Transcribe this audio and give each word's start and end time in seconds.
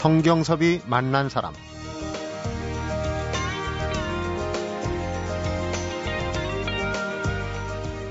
성경섭이 0.00 0.80
만난 0.86 1.28
사람 1.28 1.52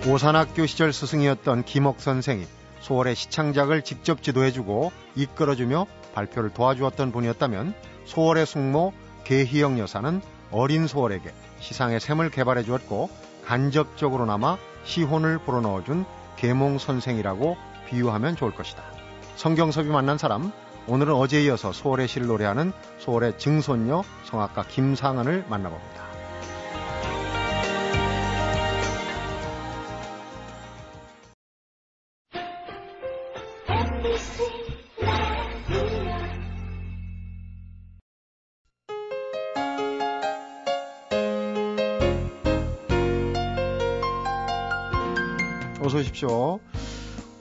오산학교 0.08 0.68
시절 0.68 0.94
스승이었던 0.94 1.64
김옥 1.64 2.00
선생이 2.00 2.46
소월의 2.82 3.16
시창작을 3.16 3.82
직접 3.82 4.22
지도해주고 4.22 4.92
이끌어주며 5.16 5.88
발표를 6.14 6.52
도와주었던 6.52 7.12
분이었다면 7.12 7.74
소월의 8.06 8.46
숙모 8.46 8.94
계희영 9.24 9.80
여사는 9.80 10.22
어린 10.52 10.86
소월에게 10.86 11.34
시상의 11.60 12.00
샘을 12.00 12.30
개발해 12.30 12.62
주었고 12.66 13.10
간접적으로나마 13.48 14.60
시혼을 14.84 15.40
불어넣어준 15.40 16.06
계몽 16.36 16.78
선생이라고 16.78 17.58
비유하면 17.88 18.36
좋을 18.36 18.54
것이다. 18.54 18.84
성경섭이 19.38 19.88
만난 19.88 20.20
사람 20.20 20.52
오늘은 20.90 21.14
어제에 21.14 21.44
이어서 21.44 21.72
소월의 21.72 22.08
시를 22.08 22.26
노래하는 22.28 22.74
소월의 22.98 23.38
증손녀 23.38 24.04
성악가 24.26 24.64
김상은을 24.64 25.46
만나봅니다. 25.48 26.09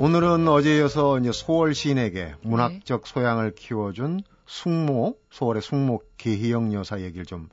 오늘은 0.00 0.46
어제 0.46 0.76
이어서 0.76 1.18
이제 1.18 1.32
소월 1.32 1.74
시인에게 1.74 2.36
문학적 2.42 3.04
소양을 3.08 3.56
키워준 3.56 4.20
숙모, 4.46 5.18
소월의 5.30 5.60
숙모 5.60 6.00
계희영 6.18 6.72
여사 6.72 7.00
얘기를 7.00 7.26
좀 7.26 7.48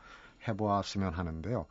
해보았으면 0.47 1.13
하는데요. 1.13 1.65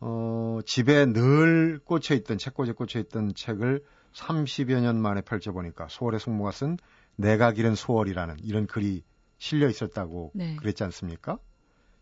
어, 0.00 0.58
집에 0.66 1.06
늘 1.06 1.80
꽂혀있던, 1.82 2.36
책꽂이에 2.36 2.74
꽂혀있던 2.74 3.32
책을 3.34 3.82
30여 4.12 4.82
년 4.82 5.00
만에 5.00 5.22
펼쳐보니까 5.22 5.88
소월의 5.88 6.20
숙모가 6.20 6.50
쓴 6.50 6.76
내가 7.16 7.52
기른 7.52 7.74
소월이라는 7.74 8.40
이런 8.42 8.66
글이 8.66 9.02
실려 9.38 9.70
있었다고 9.70 10.32
네. 10.34 10.56
그랬지 10.56 10.84
않습니까? 10.84 11.38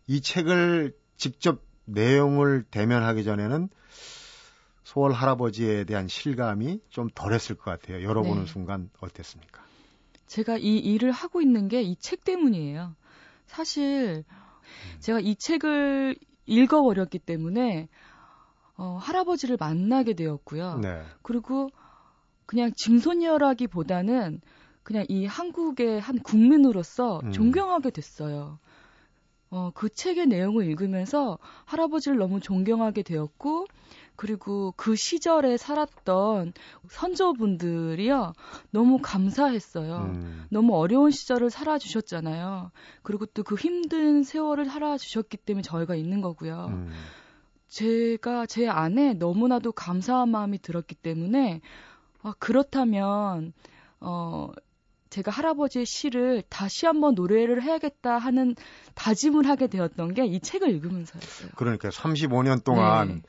이 0.07 0.19
책을 0.19 0.93
직접 1.15 1.61
내용을 1.85 2.65
대면하기 2.69 3.23
전에는 3.23 3.69
소월 4.83 5.11
할아버지에 5.11 5.83
대한 5.83 6.07
실감이 6.07 6.81
좀 6.89 7.09
덜했을 7.13 7.55
것 7.55 7.65
같아요. 7.65 8.03
열어보는 8.03 8.45
네. 8.45 8.51
순간 8.51 8.89
어땠습니까? 8.99 9.63
제가 10.27 10.57
이 10.57 10.77
일을 10.77 11.11
하고 11.11 11.41
있는 11.41 11.67
게 11.67 11.81
이 11.81 11.95
책 11.99 12.23
때문이에요. 12.23 12.95
사실 13.47 14.23
제가 14.99 15.19
이 15.19 15.35
책을 15.35 16.15
읽어버렸기 16.45 17.19
때문에 17.19 17.87
어, 18.77 18.97
할아버지를 19.01 19.57
만나게 19.59 20.13
되었고요. 20.13 20.79
네. 20.79 21.03
그리고 21.21 21.69
그냥 22.45 22.71
증손녀라기보다는 22.75 24.41
그냥 24.83 25.05
이 25.09 25.25
한국의 25.25 25.99
한 25.99 26.19
국민으로서 26.19 27.19
음. 27.23 27.31
존경하게 27.31 27.91
됐어요. 27.91 28.59
어, 29.51 29.71
그 29.73 29.89
책의 29.89 30.27
내용을 30.27 30.65
읽으면서 30.65 31.37
할아버지를 31.65 32.17
너무 32.17 32.39
존경하게 32.39 33.03
되었고, 33.03 33.65
그리고 34.19 34.73
그 34.75 34.97
시절에 34.97 35.55
살았던 35.55 36.51
선조분들이요, 36.89 38.33
너무 38.71 38.99
감사했어요. 39.01 40.11
음, 40.13 40.45
너무 40.49 40.75
어려운 40.75 41.09
시절을 41.09 41.49
살아주셨잖아요. 41.49 42.71
그리고 43.01 43.25
또 43.27 43.43
그 43.43 43.55
힘든 43.55 44.23
세월을 44.23 44.65
살아주셨기 44.65 45.37
때문에 45.37 45.61
저희가 45.61 45.95
있는 45.95 46.19
거고요. 46.19 46.65
음, 46.67 46.91
제가 47.69 48.45
제 48.45 48.67
안에 48.67 49.13
너무나도 49.13 49.71
감사한 49.71 50.27
마음이 50.27 50.61
들었기 50.61 50.95
때문에 50.95 51.61
아, 52.21 52.33
그렇다면 52.39 53.53
어 54.01 54.51
제가 55.09 55.31
할아버지의 55.31 55.85
시를 55.85 56.43
다시 56.49 56.85
한번 56.85 57.15
노래를 57.15 57.63
해야겠다 57.63 58.17
하는 58.17 58.53
다짐을 58.95 59.47
하게 59.47 59.67
되었던 59.67 60.13
게 60.13 60.25
이 60.25 60.41
책을 60.41 60.69
읽으면서였어요. 60.71 61.51
그러니까 61.55 61.87
35년 61.87 62.65
동안 62.65 63.07
네. 63.07 63.21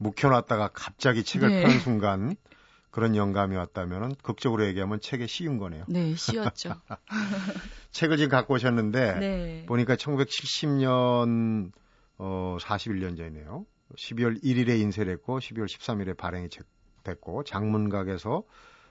묵혀놨다가 0.00 0.70
갑자기 0.72 1.22
책을 1.22 1.48
네. 1.48 1.62
펴는 1.62 1.78
순간 1.80 2.36
그런 2.90 3.14
영감이 3.14 3.54
왔다면 3.54 4.16
극적으로 4.22 4.66
얘기하면 4.66 5.00
책에 5.00 5.26
씌운 5.28 5.58
거네요. 5.58 5.84
네, 5.88 6.14
시였죠. 6.16 6.74
책을 7.92 8.16
지금 8.16 8.30
갖고 8.30 8.54
오셨는데 8.54 9.18
네. 9.20 9.64
보니까 9.66 9.94
1970년 9.96 11.70
어 12.18 12.56
41년 12.60 13.16
전이네요. 13.16 13.64
12월 13.96 14.42
1일에 14.42 14.80
인쇄를 14.80 15.12
했고 15.14 15.38
12월 15.38 15.66
13일에 15.66 16.16
발행이 16.16 16.48
책- 16.48 16.66
됐고 17.02 17.44
장문각에서 17.44 18.42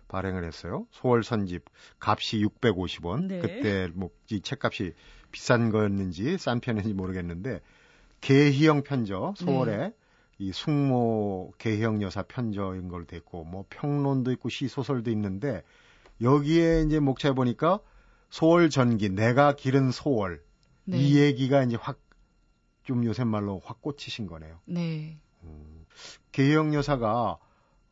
발행을 0.07 0.43
했어요. 0.43 0.87
소월 0.91 1.23
선집 1.23 1.63
값이 1.99 2.43
650원. 2.45 3.25
네. 3.27 3.39
그때 3.39 3.87
뭐 3.93 4.09
이 4.31 4.41
책값이 4.41 4.93
비싼 5.31 5.71
거였는지 5.71 6.37
싼 6.37 6.59
편인지 6.59 6.93
모르겠는데 6.93 7.61
계희영 8.21 8.83
편저 8.83 9.33
소월에 9.37 9.77
네. 9.77 9.93
이 10.39 10.51
숙모 10.51 11.53
계희영 11.57 12.01
여사 12.01 12.23
편저인 12.23 12.87
걸로 12.87 13.05
됐고 13.05 13.43
뭐 13.43 13.65
평론도 13.69 14.31
있고 14.33 14.49
시 14.49 14.67
소설도 14.67 15.11
있는데 15.11 15.63
여기에 16.21 16.83
이제 16.83 16.99
목차에 16.99 17.33
보니까 17.33 17.79
소월 18.29 18.69
전기 18.69 19.09
내가 19.09 19.53
기른 19.53 19.91
소월 19.91 20.41
네. 20.85 20.97
이 20.97 21.17
얘기가 21.19 21.63
이제 21.63 21.75
확 21.75 21.99
좀 22.89 23.05
요새 23.05 23.23
말로 23.23 23.61
확 23.63 23.81
꽂히신 23.83 24.25
거네요. 24.25 24.59
네. 24.65 25.19
음. 25.43 25.85
계영 26.31 26.73
여사가 26.73 27.37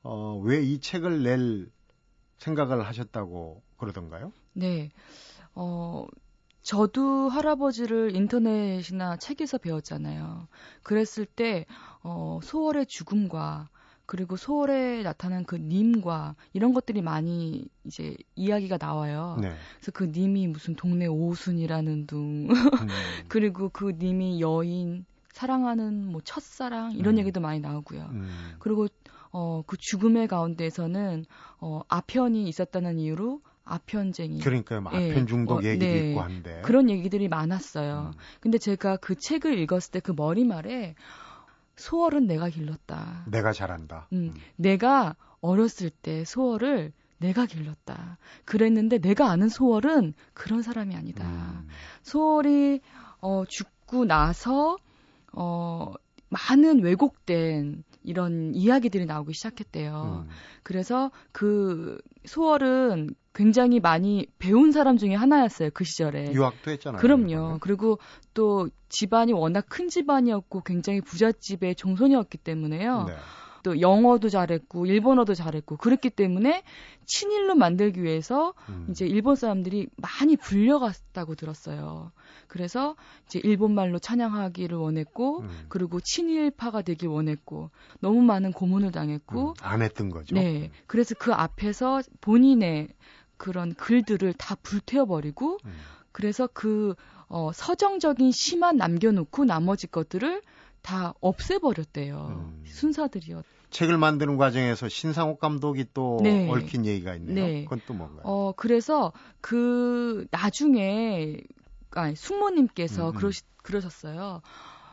어, 0.01 0.41
왜 0.43 0.63
이 0.63 0.79
책을 0.79 1.21
낼 1.21 1.69
생각을 2.37 2.83
하셨다고 2.83 3.61
그러던가요? 3.77 4.31
네. 4.53 4.89
어, 5.53 6.07
저도 6.63 7.29
할아버지를 7.29 8.15
인터넷이나 8.15 9.17
책에서 9.17 9.59
배웠잖아요. 9.59 10.47
그랬을 10.81 11.27
때, 11.27 11.67
어, 12.09 12.39
소월의 12.41 12.85
죽음과, 12.85 13.67
그리고 14.05 14.37
소월에 14.37 15.03
나타난 15.03 15.43
그 15.43 15.57
님과, 15.57 16.35
이런 16.53 16.73
것들이 16.73 17.01
많이 17.01 17.67
이제 17.83 18.15
이야기가 18.35 18.77
나와요. 18.79 19.37
네. 19.41 19.53
그래서 19.75 19.91
그 19.91 20.05
님이 20.05 20.47
무슨 20.47 20.75
동네 20.75 21.05
오순이라는 21.05 22.07
둥, 22.07 22.47
음. 22.49 22.49
그리고 23.27 23.67
그 23.67 23.91
님이 23.99 24.39
여인, 24.39 25.05
사랑하는 25.33 26.09
뭐 26.09 26.21
첫사랑, 26.23 26.93
이런 26.93 27.15
음. 27.15 27.19
얘기도 27.19 27.41
많이 27.41 27.59
나오고요. 27.59 28.03
음. 28.03 28.55
그리고 28.59 28.87
어, 29.31 29.63
그 29.67 29.75
죽음의 29.77 30.29
가운데에서는 30.29 31.25
어, 31.59 31.81
아편이 31.89 32.47
있었다는 32.47 32.99
이유로 32.99 33.41
아편쟁이 33.65 34.39
그러니까요. 34.39 34.79
뭐 34.79 34.93
예. 34.93 35.11
아편 35.11 35.27
중독 35.27 35.57
어, 35.57 35.63
얘기도 35.63 35.85
네. 35.85 36.09
있고 36.11 36.21
한데. 36.21 36.61
그런 36.63 36.89
얘기들이 36.89 37.27
많았어요. 37.27 38.13
음. 38.13 38.19
근데 38.39 38.57
제가 38.57 38.95
그 38.95 39.15
책을 39.15 39.59
읽었을 39.59 39.91
때 39.91 39.99
그 39.99 40.13
머리말에 40.15 40.95
소월은 41.77 42.27
내가 42.27 42.49
길렀다. 42.49 43.25
내가 43.27 43.53
잘한다. 43.53 44.07
음, 44.13 44.33
내가 44.55 45.15
어렸을 45.39 45.89
때 45.89 46.25
소월을 46.25 46.91
내가 47.19 47.45
길렀다. 47.45 48.17
그랬는데 48.45 48.99
내가 48.99 49.29
아는 49.29 49.49
소월은 49.49 50.13
그런 50.33 50.61
사람이 50.61 50.95
아니다. 50.95 51.25
음. 51.25 51.67
소월이 52.03 52.81
어, 53.21 53.43
죽고 53.47 54.05
나서 54.05 54.77
어, 55.31 55.93
많은 56.29 56.83
왜곡된 56.83 57.83
이런 58.03 58.53
이야기들이 58.53 59.05
나오기 59.05 59.33
시작했대요. 59.33 60.25
음. 60.27 60.29
그래서 60.63 61.11
그 61.31 61.99
소월은 62.25 63.15
굉장히 63.37 63.79
많이 63.79 64.25
배운 64.39 64.71
사람 64.71 64.97
중에 64.97 65.13
하나였어요. 65.13 65.69
그 65.71 65.83
시절에. 65.83 66.33
유학도 66.33 66.71
했잖아요. 66.71 66.99
그럼요. 66.99 67.59
그리고 67.61 67.99
또 68.33 68.67
집안이 68.89 69.31
워낙 69.31 69.67
큰 69.69 69.89
집안이었고 69.89 70.61
굉장히 70.61 71.01
부잣집의 71.01 71.75
종손이었기 71.75 72.39
때문에요. 72.39 73.05
네. 73.07 73.13
또 73.61 73.79
영어도 73.81 74.29
잘했고 74.29 74.85
일본어도 74.85 75.35
잘했고 75.35 75.77
그랬기 75.77 76.09
때문에 76.11 76.63
친일로 77.05 77.53
만들기 77.55 78.01
위해서 78.01 78.53
음. 78.69 78.87
이제 78.89 79.05
일본 79.05 79.35
사람들이 79.35 79.87
많이 79.97 80.35
불려갔다고 80.37 81.35
들었어요. 81.35 82.11
그래서 82.47 82.95
이제 83.25 83.39
일본말로 83.43 83.99
찬양하기를 83.99 84.77
원했고 84.77 85.41
음. 85.41 85.49
그리고 85.67 85.99
친일파가 85.99 86.81
되길 86.81 87.09
원했고 87.09 87.69
너무 87.99 88.21
많은 88.21 88.53
고문을 88.53 88.91
당했고 88.91 89.49
음. 89.49 89.53
안 89.61 89.81
했던 89.81 90.09
거죠. 90.09 90.33
네. 90.33 90.71
그래서 90.87 91.13
그 91.19 91.33
앞에서 91.33 92.01
본인의 92.21 92.89
그런 93.37 93.73
글들을 93.73 94.33
다 94.33 94.55
불태워버리고 94.61 95.57
음. 95.63 95.73
그래서 96.11 96.47
그 96.51 96.95
어, 97.27 97.51
서정적인 97.53 98.31
시만 98.31 98.77
남겨놓고 98.77 99.45
나머지 99.45 99.87
것들을 99.87 100.41
다 100.81 101.13
없애버렸대요. 101.19 102.27
음. 102.29 102.63
순사들이요. 102.65 103.43
책을 103.69 103.97
만드는 103.97 104.37
과정에서 104.37 104.87
신상옥 104.87 105.39
감독이 105.39 105.85
또 105.93 106.19
네. 106.23 106.49
얽힌 106.49 106.85
얘기가 106.85 107.15
있네요. 107.15 107.35
네. 107.35 107.63
그건 107.63 107.81
또 107.85 107.93
뭔가요? 107.93 108.21
어, 108.23 108.53
그래서 108.55 109.11
그 109.41 110.25
나중에 110.31 111.41
아니 111.91 112.15
숙모님께서 112.15 113.09
음, 113.09 113.13
음. 113.13 113.17
그러시 113.17 113.41
그러셨어요. 113.63 114.41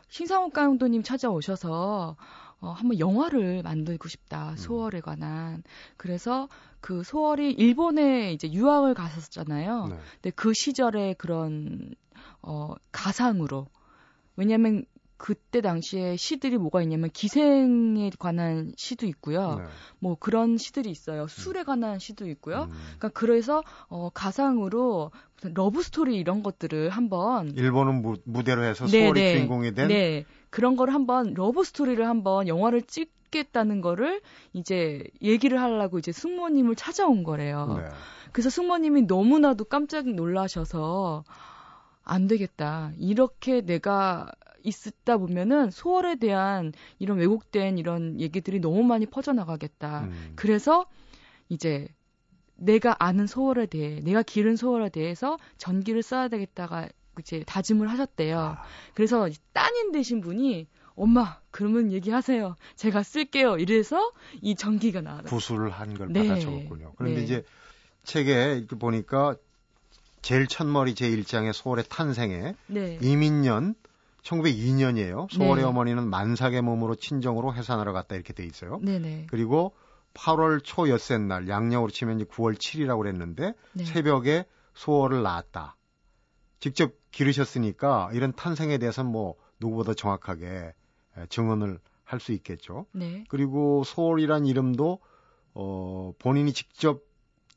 신상욱 0.09 0.53
감독님 0.53 1.03
찾아오셔서 1.03 2.17
어, 2.65 2.71
한번 2.73 2.99
영화를 2.99 3.63
만들고 3.63 4.09
싶다 4.09 4.53
음. 4.53 4.57
소월에 4.57 5.01
관한 5.01 5.63
그래서 5.99 6.49
그 6.81 7.03
소월이 7.03 7.53
일본에 7.53 8.33
이제 8.33 8.51
유학을 8.51 8.95
갔었잖아요. 8.95 9.89
네. 9.89 9.97
근데 10.15 10.31
그 10.31 10.55
시절의 10.55 11.17
그런 11.17 11.95
어 12.41 12.75
가상으로 12.91 13.67
왜냐하면 14.37 14.85
그때 15.17 15.61
당시에 15.61 16.17
시들이 16.17 16.59
뭐가 16.59 16.83
있냐면 16.83 17.09
기생에 17.11 18.11
관한 18.19 18.73
시도 18.77 19.07
있고요. 19.07 19.57
네. 19.57 19.65
뭐 19.99 20.17
그런 20.19 20.59
시들이 20.59 20.91
있어요. 20.91 21.27
술에 21.29 21.63
관한 21.63 21.99
시도 21.99 22.29
있고요. 22.29 22.65
음. 22.65 22.71
그러니까 22.99 23.09
그래서 23.11 23.63
어 23.89 24.11
가상으로 24.13 25.13
무슨 25.37 25.55
러브 25.55 25.83
스토리 25.83 26.17
이런 26.17 26.43
것들을 26.43 26.91
한번 26.91 27.53
일본을 27.57 28.03
무, 28.03 28.17
무대로 28.25 28.65
해서 28.65 28.87
네, 28.87 29.03
소월이 29.03 29.21
네. 29.21 29.33
주인공이 29.35 29.75
된 29.75 29.89
네. 29.89 30.25
그런 30.55 30.77
거를 30.77 30.95
한번 30.95 31.35
러브 31.35 31.65
스토리를 31.65 32.07
한번 32.07 32.47
영화를 32.47 32.83
찍겠다는 32.83 33.81
거를 33.81 34.21
이제 34.53 35.03
얘기를 35.21 35.61
하려고 35.61 35.99
이제 35.99 36.13
숙모님을 36.13 36.77
찾아온 36.77 37.25
거래요. 37.25 37.81
네. 37.81 37.89
그래서 38.31 38.51
숙모님이 38.51 39.03
너무나도 39.03 39.65
깜짝 39.65 40.09
놀라셔서 40.09 41.25
안 42.05 42.29
되겠다. 42.29 42.93
이렇게 42.99 43.63
내가 43.63 44.31
있다 44.63 45.17
보면은 45.17 45.73
소월에 45.73 46.15
대한 46.21 46.73
이런 47.01 47.19
왜곡된 47.19 47.77
이런 47.77 48.21
얘기들이 48.21 48.61
너무 48.61 48.85
많이 48.85 49.07
퍼져나가겠다. 49.07 50.05
음. 50.05 50.33
그래서 50.37 50.87
이제 51.49 51.89
내가 52.55 52.95
아는 53.01 53.27
소월에 53.27 53.67
대해, 53.67 53.99
내가 54.05 54.23
기른 54.23 54.55
소월에 54.55 54.91
대해서 54.91 55.37
전기를 55.59 56.05
써야 56.05 56.29
되겠다가 56.29 56.87
이제 57.21 57.43
다짐을 57.47 57.89
하셨대요. 57.91 58.39
아, 58.39 58.63
그래서 58.95 59.29
따님 59.53 59.93
되신 59.93 60.21
분이 60.21 60.67
엄마 60.97 61.39
그러면 61.51 61.93
얘기하세요. 61.93 62.57
제가 62.77 63.03
쓸게요. 63.03 63.59
이래서 63.59 64.13
이 64.43 64.55
전기가 64.55 65.01
나왔어요. 65.01 65.29
구술을 65.29 65.71
한 65.71 65.95
걸 65.95 66.13
네. 66.13 66.29
받아 66.29 66.41
적었군요. 66.41 66.93
그런데 66.97 67.19
네. 67.19 67.25
이제 67.25 67.45
책에 68.05 68.57
이렇게 68.59 68.77
보니까 68.77 69.37
제일 70.23 70.47
첫머리 70.47 70.95
제1장의 70.95 71.53
소월의 71.53 71.85
탄생에 71.89 72.55
네. 72.69 72.99
이민년 73.03 73.75
1902년이에요. 74.23 75.31
소월의 75.31 75.65
네. 75.65 75.69
어머니는 75.69 76.09
만삭의 76.09 76.63
몸으로 76.63 76.95
친정으로 76.95 77.55
해산하러 77.55 77.93
갔다 77.93 78.15
이렇게 78.15 78.33
돼 78.33 78.45
있어요. 78.45 78.79
네네. 78.83 79.27
그리고 79.29 79.75
8월 80.15 80.63
초 80.63 80.89
엿새 80.89 81.19
날 81.19 81.49
양력으로 81.49 81.91
치면 81.91 82.21
이제 82.21 82.25
9월 82.31 82.57
7일이라고 82.57 82.99
그랬는데 82.99 83.53
네. 83.73 83.85
새벽에 83.85 84.47
소월을 84.75 85.23
낳았다. 85.23 85.77
직접 86.61 86.93
기르셨으니까 87.15 88.11
이런 88.13 88.33
탄생에 88.33 88.79
대해서는 88.79 89.11
뭐 89.11 89.37
누구보다 89.61 89.95
정확하게 89.95 90.75
에, 91.17 91.27
증언을 91.29 91.79
할 92.05 92.21
수 92.21 92.33
있겠죠. 92.33 92.87
네. 92.93 93.25
그리고 93.29 93.83
소월이란 93.85 94.47
이름도 94.47 95.01
어 95.55 96.13
본인이 96.19 96.53
직접 96.53 97.03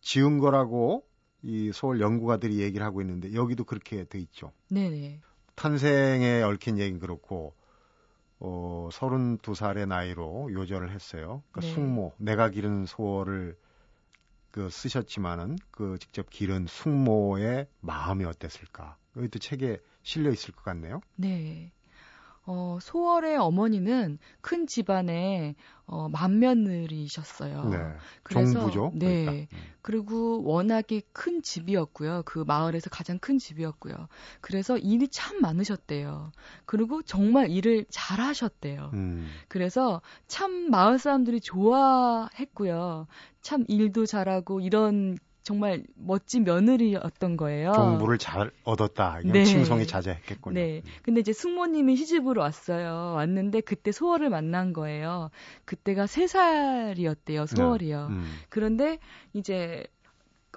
지은 0.01 0.39
거라고 0.39 1.06
이 1.44 1.71
소월 1.74 2.00
연구가들이 2.00 2.59
얘기를 2.59 2.86
하고 2.86 3.01
있는데 3.01 3.33
여기도 3.33 3.65
그렇게 3.65 4.06
돼 4.06 4.19
있죠. 4.19 4.51
네네. 4.69 5.19
탄생에 5.56 6.42
얽힌 6.44 6.77
얘기는 6.77 7.00
그렇고 7.00 7.54
어 8.39 8.89
32살의 8.92 9.88
나이로 9.88 10.54
요절을 10.54 10.92
했어요. 10.92 11.44
그러니까 11.51 11.62
네. 11.62 11.74
숙모 11.74 12.13
내가 12.18 12.50
기른 12.50 12.86
소월을 12.86 13.57
그 14.52 14.70
쓰셨지만은 14.70 15.58
그 15.72 15.98
직접 16.00 16.30
기른 16.30 16.66
숙모의 16.68 17.68
마음이 17.82 18.26
어땠을까? 18.26 18.98
여기도 19.16 19.40
책에 19.40 19.80
실려 20.04 20.32
있을 20.32 20.54
것 20.54 20.64
같네요. 20.64 21.02
네. 21.16 21.72
어, 22.50 22.78
소월의 22.82 23.36
어머니는 23.38 24.20
큰 24.42 24.68
집안의 24.68 25.56
어, 25.86 26.08
맏며느리셨어요. 26.10 27.66
네. 27.70 27.78
그래서- 28.24 28.54
종부죠. 28.60 28.92
네. 28.96 29.26
그러니까. 29.26 29.56
음. 29.56 29.60
그리고 29.82 30.44
워낙에 30.44 31.02
큰 31.14 31.42
집이었고요. 31.42 32.24
그 32.26 32.44
마을에서 32.48 32.90
가장 32.90 33.20
큰 33.20 33.38
집이었고요. 33.38 33.96
그래서 34.42 34.78
일이 34.78 35.08
참 35.10 35.40
많으셨대요. 35.42 36.32
그리고 36.66 37.02
정말 37.04 37.50
일을 37.50 37.86
잘 37.90 38.20
하셨대요. 38.22 38.92
음. 38.94 39.28
그래서 39.48 40.02
참 40.28 40.70
마을 40.72 41.00
사람들이 41.00 41.40
좋아했고요. 41.42 43.08
참 43.42 43.64
일도 43.68 44.06
잘하고 44.06 44.60
이런 44.62 45.18
정말 45.48 45.82
멋진 45.96 46.44
며느리였던 46.44 47.38
거예요. 47.38 47.72
종부를 47.72 48.18
잘 48.18 48.52
얻었다. 48.66 49.22
네. 49.24 49.46
칭송이 49.46 49.88
자자했겠군요. 49.88 50.54
네. 50.56 50.82
근데 51.04 51.22
이제 51.22 51.32
숙모님이 51.32 51.96
시집으로 51.96 52.42
왔어요. 52.42 53.14
왔는데 53.16 53.62
그때 53.62 53.94
소월을 53.94 54.30
만난 54.30 54.74
거예요. 54.74 55.32
그때가 55.64 56.06
세 56.06 56.28
살이었대요. 56.28 57.46
소월이요. 57.46 58.08
음. 58.10 58.26
그런데 58.50 59.00
이제 59.32 59.86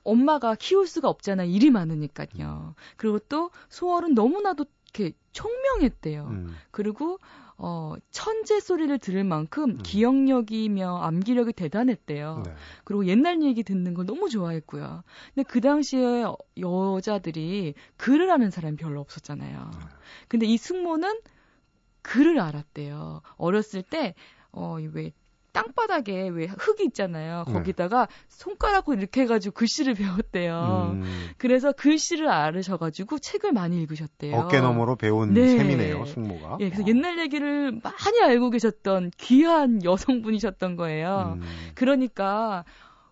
엄마가 0.02 0.56
키울 0.56 0.88
수가 0.88 1.08
없잖아. 1.08 1.44
일이 1.44 1.70
많으니까요. 1.70 2.74
그리고 2.96 3.20
또 3.20 3.52
소월은 3.68 4.14
너무나도 4.14 4.64
이렇게 4.92 5.16
총명했대요. 5.30 6.24
음. 6.24 6.56
그리고 6.72 7.20
어 7.62 7.94
천재 8.10 8.58
소리를 8.58 8.98
들을 8.98 9.22
만큼 9.22 9.64
음. 9.72 9.78
기억력이며 9.82 10.96
암기력이 11.02 11.52
대단했대요. 11.52 12.42
네. 12.46 12.54
그리고 12.84 13.04
옛날 13.06 13.42
얘기 13.42 13.62
듣는 13.62 13.92
걸 13.92 14.06
너무 14.06 14.30
좋아했고요. 14.30 15.02
근데 15.34 15.46
그 15.46 15.60
당시에 15.60 16.22
여- 16.22 16.36
여자들이 16.58 17.74
글을 17.98 18.30
아는 18.30 18.50
사람이 18.50 18.76
별로 18.78 19.00
없었잖아요. 19.00 19.70
근데 20.28 20.46
이 20.46 20.56
승모는 20.56 21.20
글을 22.02 22.40
알았대요. 22.40 23.20
어렸을 23.36 23.82
때, 23.82 24.14
어, 24.52 24.78
왜, 24.94 25.12
땅바닥에 25.52 26.28
왜 26.28 26.46
흙이 26.46 26.84
있잖아요. 26.86 27.44
네. 27.46 27.52
거기다가 27.52 28.08
손가락으로 28.28 28.98
이렇게 28.98 29.22
해가지고 29.22 29.54
글씨를 29.54 29.94
배웠대요. 30.32 30.92
음. 30.94 31.30
그래서 31.38 31.72
글씨를 31.72 32.28
알으셔가지고 32.28 33.18
책을 33.18 33.52
많이 33.52 33.80
읽으셨대요. 33.82 34.36
어깨 34.36 34.60
너머로 34.60 34.96
배운 34.96 35.34
네. 35.34 35.48
셈이네요, 35.56 36.04
숙모가. 36.06 36.58
예, 36.60 36.68
그래서 36.70 36.82
어. 36.82 36.86
옛날 36.86 37.18
얘기를 37.18 37.72
많이 37.82 38.20
알고 38.22 38.50
계셨던 38.50 39.12
귀한 39.18 39.84
여성분이셨던 39.84 40.76
거예요. 40.76 41.38
음. 41.40 41.42
그러니까 41.74 42.64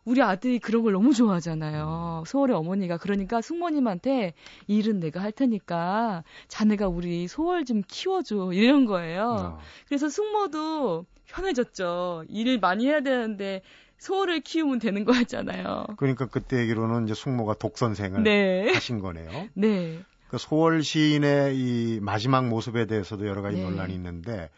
우리 0.04 0.22
아들이 0.22 0.58
그런 0.58 0.82
걸 0.82 0.94
너무 0.94 1.12
좋아하잖아요. 1.12 2.24
소월의 2.26 2.56
어머니가 2.56 2.96
그러니까 2.96 3.42
숙모님한테 3.42 4.32
일은 4.66 5.00
내가 5.00 5.20
할 5.20 5.32
테니까 5.32 6.24
자네가 6.48 6.88
우리 6.88 7.28
소월 7.28 7.66
좀 7.66 7.82
키워줘 7.86 8.52
이런 8.54 8.86
거예요. 8.86 9.56
어. 9.56 9.58
그래서 9.86 10.08
숙모도 10.08 11.04
편해졌죠. 11.28 12.24
일을 12.28 12.58
많이 12.58 12.86
해야 12.86 13.00
되는데 13.00 13.62
소월을 13.98 14.40
키우면 14.40 14.78
되는 14.78 15.04
거였잖아요. 15.04 15.86
그러니까 15.96 16.26
그때 16.26 16.60
얘기로는 16.60 17.04
이제 17.04 17.14
숙모가 17.14 17.54
독선생을 17.54 18.22
네, 18.22 18.72
하신 18.72 19.00
거네요. 19.00 19.48
네, 19.54 20.00
그 20.28 20.38
소월 20.38 20.82
시인의 20.82 21.56
이 21.56 22.00
마지막 22.00 22.46
모습에 22.46 22.86
대해서도 22.86 23.26
여러 23.26 23.42
가지 23.42 23.56
네. 23.56 23.64
논란이 23.64 23.94
있는데 23.94 24.50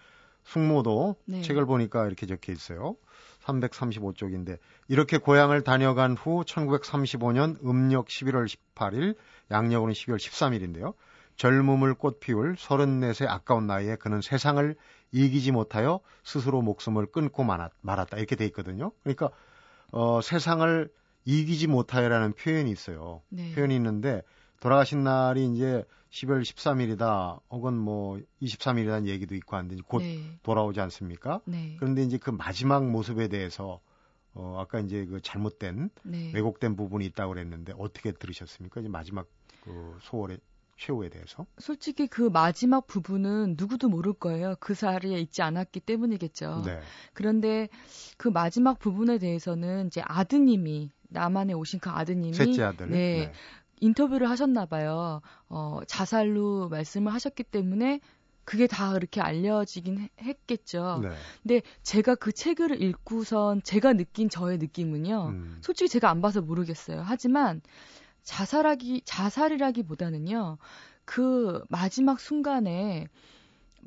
숙모도 0.45 1.17
네. 1.27 1.43
책을 1.43 1.67
보니까 1.67 2.07
이렇게 2.07 2.27
적혀 2.27 2.53
있어요. 2.53 2.97
335쪽인데 3.45 4.59
이렇게 4.89 5.17
고향을 5.17 5.63
다녀간 5.63 6.15
후 6.15 6.45
1935년 6.45 7.65
음력 7.65 8.07
11월 8.07 8.47
18일 8.47 9.17
양력으로는 9.51 9.95
12월 9.95 10.17
13일인데요. 10.17 10.95
젊음을 11.37 11.95
꽃피울 11.95 12.55
34세 12.57 13.27
아까운 13.27 13.67
나이에 13.67 13.97
그는 13.97 14.21
세상을 14.21 14.77
이기지 15.13 15.53
못하여 15.53 16.01
스스로 16.25 16.63
목숨을 16.63 17.07
끊고 17.07 17.43
말았- 17.45 17.71
말았다. 17.81 18.17
이렇게 18.19 18.37
돼 18.37 18.45
있거든요. 18.47 18.93
그러니까 19.03 19.31
어, 19.93 20.21
세상을 20.21 20.91
이기지 21.25 21.67
못하여라는 21.67 22.33
표현이 22.35 22.71
있어요. 22.71 23.23
네, 23.29 23.53
표현이 23.55 23.75
있는데 23.77 24.23
돌아가신 24.61 25.03
날이 25.05 25.47
이제 25.53 25.85
12월 26.11 26.43
13일이다 26.43 27.41
혹은 27.51 27.75
뭐 27.77 28.19
23일이라는 28.43 29.07
얘기도 29.07 29.35
있고 29.35 29.57
한데 29.57 29.77
곧 29.87 30.01
네, 30.03 30.39
돌아오지 30.43 30.81
않습니까? 30.81 31.41
네, 31.45 31.77
그런데 31.79 32.03
이제 32.03 32.19
그 32.19 32.31
마지막 32.31 32.87
모습에 32.89 33.29
대해서 33.29 33.81
어 34.33 34.59
아까 34.61 34.79
이제 34.81 35.05
그 35.07 35.21
잘못된 35.21 35.91
네. 36.05 36.31
왜곡된 36.35 36.77
부분이 36.77 37.05
있다고 37.07 37.35
그랬는데 37.35 37.75
어떻게 37.79 38.13
들으셨습니까? 38.13 38.81
이제 38.81 38.89
마지막 38.89 39.27
그 39.65 39.97
소월의 40.03 40.39
최후에 40.81 41.11
대해서. 41.11 41.47
솔직히 41.59 42.07
그 42.07 42.23
마지막 42.23 42.87
부분은 42.87 43.55
누구도 43.59 43.89
모를 43.89 44.13
거예요. 44.15 44.55
그 44.61 44.75
자리에 44.75 45.19
있지 45.21 45.43
않았기 45.43 45.81
때문이겠죠. 45.81 46.63
네. 46.65 46.81
그런데 47.13 47.69
그 48.17 48.29
마지막 48.29 48.79
부분에 48.79 49.19
대해서는 49.19 49.89
이제 49.89 50.03
아드님이 50.05 50.91
남한에 51.11 51.53
오신 51.53 51.81
그 51.81 51.91
아드님이 51.91 52.33
셋째 52.35 52.63
아들. 52.63 52.91
네, 52.91 53.33
인터뷰를 53.81 54.29
하셨나 54.31 54.65
봐요. 54.67 55.21
어, 55.49 55.81
자살로 55.87 56.69
말씀을 56.71 57.13
하셨기 57.13 57.45
때문에 57.45 58.01
그게 58.45 58.67
다 58.67 58.93
그렇게 58.95 59.21
알려지긴 59.21 59.99
해- 60.01 60.09
했겠죠. 60.23 61.01
네. 61.03 61.11
근데 61.43 61.63
제가 61.83 62.15
그 62.15 62.33
책을 62.33 62.83
읽고선 62.83 63.63
제가 63.63 63.93
느낀 63.93 64.29
저의 64.29 64.59
느낌은요. 64.59 65.27
음. 65.29 65.59
솔직히 65.61 65.89
제가 65.91 66.11
안 66.11 66.21
봐서 66.21 66.41
모르겠어요. 66.41 67.03
하지만 67.05 67.61
자살하기 68.23 69.03
자살이라기보다는요. 69.05 70.59
그 71.05 71.65
마지막 71.69 72.21
순간에 72.21 73.09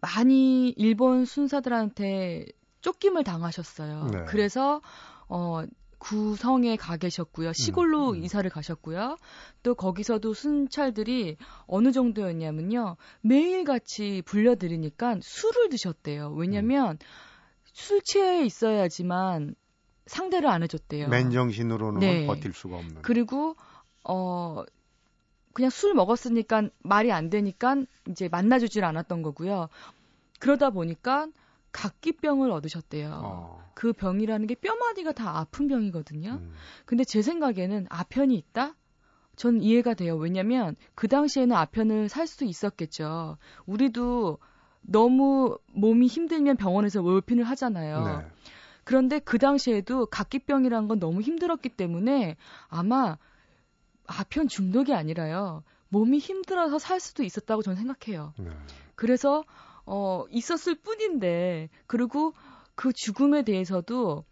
많이 0.02 0.70
일본 0.70 1.26
순사들한테 1.26 2.46
쫓김을 2.82 3.24
당하셨어요. 3.24 4.08
네. 4.12 4.26
그래서 4.28 4.82
어 5.30 5.64
구성에 6.00 6.76
가 6.76 6.98
계셨고요. 6.98 7.54
시골로 7.54 8.10
음, 8.10 8.16
음. 8.16 8.24
이사를 8.26 8.48
가셨고요. 8.50 9.18
또 9.64 9.74
거기서도 9.74 10.34
순찰들이 10.34 11.38
어느 11.66 11.94
정도였냐면요. 11.94 12.98
매일같이 13.22 14.22
불려드리니까 14.26 15.20
술을 15.22 15.70
드셨대요. 15.70 16.34
왜냐면 16.34 16.92
음. 16.92 16.98
술 17.72 18.02
취해 18.02 18.46
있어야지만 18.46 19.56
상대를 20.06 20.50
안 20.50 20.64
해줬대요. 20.64 21.08
맨정신으로는 21.08 22.00
네. 22.02 22.28
버틸 22.28 22.52
수가 22.54 22.76
없는. 22.76 23.02
그리고 23.02 23.56
어 24.04 24.64
그냥 25.54 25.70
술 25.70 25.94
먹었으니까 25.94 26.70
말이 26.80 27.12
안 27.12 27.30
되니까 27.30 27.78
이제 28.10 28.28
만나주질 28.28 28.84
않았던 28.84 29.22
거고요. 29.22 29.70
그러다 30.40 30.72
보니까 30.72 31.28
각기병을 31.72 32.52
얻으셨대요. 32.52 33.22
어. 33.24 33.72
그 33.74 33.94
병이라는 33.94 34.48
게 34.48 34.56
뼈마디가 34.56 35.12
다 35.14 35.38
아픈 35.40 35.68
병이거든요. 35.68 36.40
음. 36.42 36.54
근데 36.86 37.04
제 37.04 37.22
생각에는 37.22 37.88
아편이 37.90 38.36
있다? 38.36 38.76
전 39.36 39.62
이해가 39.62 39.96
돼요. 39.96 40.16
왜냐면 40.16 40.76
그 40.96 41.08
당시에는 41.08 41.56
아편을 41.56 42.10
살 42.10 42.28
수 42.28 42.46
있었겠죠. 42.46 43.38
우리도 43.66 44.38
너무 44.82 45.58
몸이 45.68 46.08
힘들면 46.08 46.58
병원에서 46.58 47.02
월핀을 47.02 47.44
하잖아요. 47.46 48.06
네. 48.06 48.28
그런데 48.84 49.20
그 49.20 49.38
당시에도 49.40 50.06
각기병이란 50.06 50.88
건 50.88 51.00
너무 51.00 51.22
힘들었기 51.22 51.70
때문에 51.70 52.36
아마 52.68 53.18
아편 54.08 54.48
중독이 54.48 54.94
아니라요. 54.94 55.64
몸이 55.90 56.20
힘들어서 56.20 56.80
살 56.80 57.00
수도 57.00 57.24
있었다고 57.24 57.62
저는 57.62 57.78
생각해요. 57.78 58.34
네. 58.38 58.50
그래서 58.96 59.44
어, 59.86 60.26
있었을 60.30 60.76
뿐인데, 60.76 61.70
그리고 61.88 62.34
그 62.76 62.94
죽음에 62.94 63.44
대해서도 63.44 64.24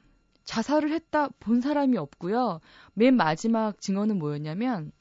자살을 0.43 0.91
했다 0.91 1.29
본 1.39 1.61
사람이 1.61 1.97
없고요. 1.97 2.61
맨 2.93 3.15
마지막 3.15 3.79
증언은 3.81 4.17
뭐였냐면, 4.17 4.91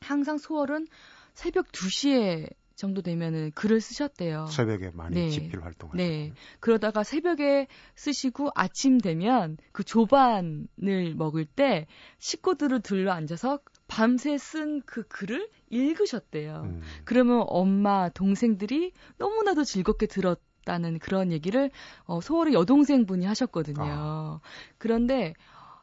항상 0.00 0.38
소월은 0.38 0.86
새벽 1.34 1.68
2시에 1.68 2.50
정도 2.74 3.00
되면은 3.00 3.52
글을 3.52 3.80
쓰셨대요. 3.80 4.46
새벽에 4.46 4.90
많이 4.92 5.14
네. 5.14 5.30
집필 5.30 5.64
활동을. 5.64 5.96
네. 5.96 6.32
그러다가 6.60 7.02
새벽에 7.04 7.68
쓰시고 7.94 8.50
아침 8.54 8.98
되면 8.98 9.56
그 9.72 9.82
조반을 9.82 11.14
먹을 11.16 11.46
때 11.46 11.86
식구들을 12.18 12.80
들러 12.80 13.12
앉아서 13.12 13.60
밤새 13.88 14.36
쓴 14.38 14.82
그 14.84 15.02
글을 15.08 15.48
읽으셨대요. 15.70 16.62
음. 16.64 16.82
그러면 17.04 17.44
엄마, 17.46 18.08
동생들이 18.08 18.92
너무나도 19.18 19.64
즐겁게 19.64 20.06
들었 20.06 20.40
다는 20.66 20.98
그런 20.98 21.30
얘기를 21.30 21.70
어, 22.06 22.20
소월의 22.20 22.52
여동생분이 22.52 23.24
하셨거든요. 23.24 23.78
아. 23.80 24.40
그런데 24.78 25.32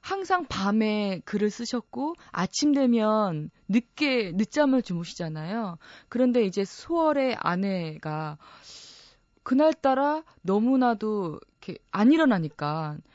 항상 0.01 0.45
밤에 0.45 1.21
글을 1.23 1.49
쓰셨고 1.49 2.15
아침 2.31 2.73
되면 2.73 3.49
늦게 3.69 4.33
늦잠을 4.35 4.81
주무시잖아요. 4.81 5.77
그런데 6.09 6.43
이제 6.43 6.65
소월의 6.65 7.37
아내가 7.39 8.37
그날따라 9.43 10.23
너무나도 10.41 11.39
이렇게 11.61 11.79
안 11.91 12.11
일어나니까 12.11 12.97
또 12.97 13.12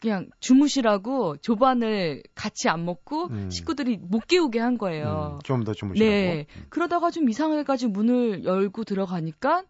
그냥 0.00 0.30
주무시라고 0.40 1.36
조반을 1.38 2.22
같이 2.34 2.68
안 2.68 2.84
먹고 2.84 3.26
음. 3.28 3.50
식구들이 3.50 3.98
못 3.98 4.26
깨우게 4.26 4.58
한 4.58 4.78
거예요. 4.78 5.34
음, 5.34 5.38
좀더 5.44 5.74
주무시라고. 5.74 6.10
네. 6.10 6.46
음. 6.56 6.66
그러다가 6.70 7.10
좀 7.10 7.28
이상해가지고 7.28 7.92
문을 7.92 8.44
열고 8.44 8.84
들어가니까 8.84 9.64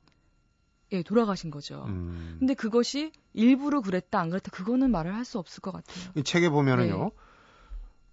예, 0.92 1.02
돌아가신 1.02 1.50
거죠. 1.50 1.84
음. 1.88 2.36
근데 2.38 2.54
그것이 2.54 3.12
일부러 3.32 3.80
그랬다 3.80 4.20
안 4.20 4.30
그랬다 4.30 4.50
그거는 4.50 4.90
말을 4.90 5.14
할 5.14 5.24
수 5.24 5.38
없을 5.38 5.60
것 5.60 5.72
같아요. 5.72 6.12
이 6.16 6.22
책에 6.22 6.48
보면은요. 6.48 7.04
네. 7.04 7.10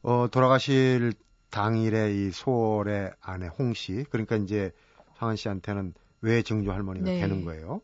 어, 0.03 0.27
돌아가실 0.31 1.13
당일에 1.50 2.13
이 2.13 2.31
소월의 2.31 3.12
아내 3.21 3.47
홍 3.47 3.74
씨, 3.74 4.05
그러니까 4.09 4.36
이제 4.36 4.71
상한 5.17 5.36
씨한테는 5.36 5.93
외증조 6.21 6.71
할머니가 6.71 7.05
네. 7.05 7.19
되는 7.21 7.45
거예요. 7.45 7.81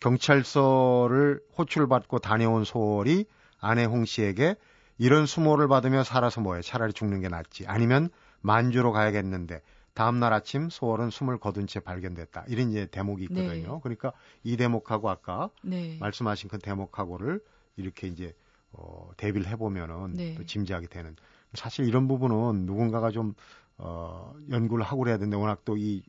경찰서를 0.00 1.40
호출받고 1.56 2.18
다녀온 2.18 2.64
소월이 2.64 3.26
아내 3.64 3.84
홍 3.84 4.04
씨에게 4.04 4.56
이런 4.98 5.26
수모를 5.26 5.68
받으며 5.68 6.04
살아서 6.04 6.40
뭐해 6.40 6.62
차라리 6.62 6.92
죽는 6.92 7.20
게 7.20 7.28
낫지 7.28 7.66
아니면 7.66 8.10
만주로 8.40 8.92
가야겠는데 8.92 9.62
다음날 9.94 10.32
아침 10.32 10.70
소월은 10.70 11.10
숨을 11.10 11.38
거둔 11.38 11.66
채 11.66 11.80
발견됐다. 11.80 12.44
이런 12.48 12.70
이제 12.70 12.86
대목이 12.86 13.24
있거든요. 13.24 13.74
네. 13.74 13.80
그러니까 13.82 14.12
이 14.42 14.56
대목하고 14.56 15.08
아까 15.08 15.50
네. 15.62 15.98
말씀하신 16.00 16.48
그 16.48 16.58
대목하고를 16.58 17.40
이렇게 17.76 18.08
이제 18.08 18.34
어, 18.72 19.10
대비를 19.16 19.46
해보면은 19.48 20.14
네. 20.14 20.34
또 20.34 20.44
짐작이 20.44 20.88
되는. 20.88 21.14
사실 21.54 21.86
이런 21.86 22.08
부분은 22.08 22.66
누군가가 22.66 23.12
좀 23.12 23.34
어, 23.78 24.34
연구를 24.50 24.84
하고 24.84 25.02
그래야 25.02 25.16
되는데 25.16 25.36
워낙 25.36 25.64
또 25.64 25.76
이 25.76 26.02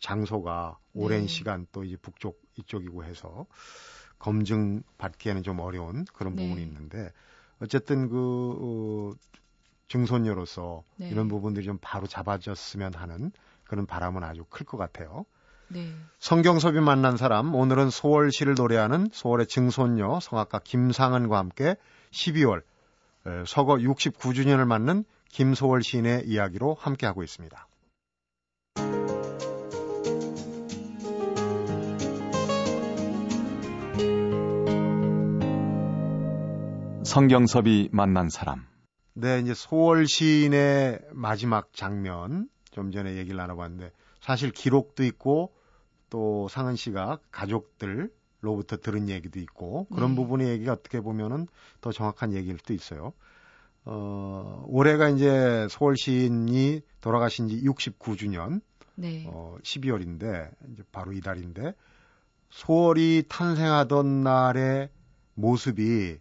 장소가 0.00 0.78
오랜 0.94 1.22
네. 1.22 1.26
시간 1.26 1.66
또 1.72 1.84
이제 1.84 1.96
북쪽 1.96 2.40
이쪽이고 2.56 3.04
해서 3.04 3.46
검증 4.18 4.82
받기에는 4.98 5.42
좀 5.42 5.60
어려운 5.60 6.04
그런 6.12 6.34
네. 6.34 6.42
부분이 6.42 6.62
있는데 6.62 7.12
어쨌든 7.60 8.08
그 8.08 8.56
어, 8.60 9.38
증손녀로서 9.88 10.82
네. 10.96 11.08
이런 11.08 11.28
부분들이 11.28 11.64
좀 11.64 11.78
바로 11.80 12.06
잡아졌으면 12.06 12.94
하는 12.94 13.32
그런 13.64 13.86
바람은 13.86 14.22
아주 14.22 14.44
클 14.48 14.66
것 14.66 14.76
같아요. 14.76 15.24
네. 15.68 15.92
성경섭이 16.18 16.80
만난 16.80 17.16
사람 17.16 17.54
오늘은 17.54 17.90
소월시를 17.90 18.54
노래하는 18.54 19.08
소월의 19.12 19.46
증손녀 19.46 20.18
성악가 20.20 20.60
김상은과 20.60 21.36
함께 21.36 21.76
12월 22.10 22.62
서거 23.46 23.74
69주년을 23.74 24.66
맞는 24.66 25.04
김소월 25.28 25.82
시인의 25.82 26.26
이야기로 26.26 26.74
함께하고 26.74 27.22
있습니다. 27.22 27.68
성경섭이 37.18 37.88
만난 37.90 38.28
사람 38.28 38.64
네, 39.14 39.40
이제 39.40 39.52
소월 39.52 40.06
시인의 40.06 41.00
마지막 41.10 41.72
장면 41.72 42.48
좀 42.70 42.92
전에 42.92 43.16
얘기를 43.16 43.36
나눠봤는데 43.36 43.90
사실 44.20 44.52
기록도 44.52 45.02
있고 45.02 45.52
또 46.10 46.46
상은 46.46 46.76
씨가 46.76 47.18
가족들로부터 47.32 48.76
들은 48.76 49.08
얘기도 49.08 49.40
있고 49.40 49.88
그런 49.92 50.10
네. 50.10 50.14
부분의 50.14 50.48
얘기가 50.50 50.74
어떻게 50.74 51.00
보면은 51.00 51.48
더 51.80 51.90
정확한 51.90 52.34
얘기일 52.34 52.58
수도 52.58 52.72
있어요. 52.72 53.12
어, 53.84 54.64
올해가 54.68 55.08
이제 55.08 55.66
소월 55.70 55.96
시인이 55.96 56.82
돌아가신 57.00 57.48
지 57.48 57.60
69주년. 57.64 58.60
네. 58.94 59.24
어, 59.26 59.56
12월인데 59.64 60.52
이제 60.72 60.84
바로 60.92 61.12
이달인데 61.12 61.74
소월이 62.50 63.24
탄생하던 63.28 64.22
날의 64.22 64.90
모습이 65.34 66.20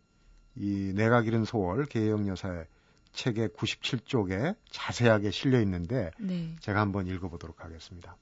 이 0.59 0.93
내가 0.95 1.21
기른 1.21 1.45
소월 1.45 1.85
개영 1.85 2.27
여사의 2.27 2.65
책의 3.13 3.49
97쪽에 3.49 4.55
자세하게 4.69 5.31
실려 5.31 5.59
있는데 5.61 6.11
네. 6.19 6.55
제가 6.59 6.79
한번 6.79 7.07
읽어보도록 7.07 7.63
하겠습니다. 7.63 8.15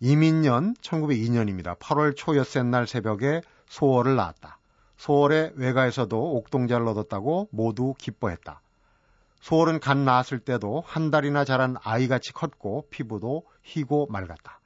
이민년 0.00 0.74
1902년입니다. 0.74 1.78
8월 1.78 2.14
초여센 2.16 2.70
날 2.70 2.86
새벽에 2.86 3.40
소월을 3.66 4.16
낳았다. 4.16 4.58
소월의 4.96 5.52
외가에서도 5.56 6.36
옥동자를 6.36 6.86
얻었다고 6.88 7.48
모두 7.50 7.94
기뻐했다. 7.98 8.60
소월은 9.40 9.80
갓 9.80 9.96
낳았을 9.98 10.40
때도 10.40 10.82
한 10.86 11.10
달이나 11.10 11.44
자란 11.44 11.76
아이같이 11.82 12.32
컸고 12.32 12.86
피부도 12.90 13.44
희고 13.62 14.06
맑았다. 14.10 14.60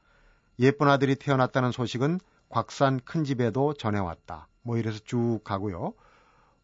예쁜 0.60 0.88
아들이 0.88 1.16
태어났다는 1.16 1.72
소식은 1.72 2.20
곽산 2.48 3.00
큰 3.04 3.24
집에도 3.24 3.74
전해왔다. 3.74 4.48
뭐 4.62 4.76
이래서 4.76 4.98
쭉 5.04 5.40
가고요. 5.44 5.94